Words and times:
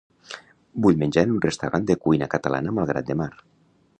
Vull 0.85 0.97
menjar 1.01 1.25
en 1.27 1.33
un 1.33 1.43
restaurant 1.43 1.85
de 1.91 1.97
cuina 2.07 2.31
catalana 2.33 2.75
a 2.75 2.75
Malgrat 2.81 3.13
de 3.13 3.21
Mar. 3.23 3.31